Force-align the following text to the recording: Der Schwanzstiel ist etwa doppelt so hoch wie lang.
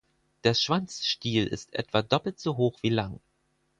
Der 0.45 0.55
Schwanzstiel 0.55 1.45
ist 1.45 1.75
etwa 1.75 2.01
doppelt 2.01 2.39
so 2.39 2.57
hoch 2.57 2.81
wie 2.81 2.89
lang. 2.89 3.19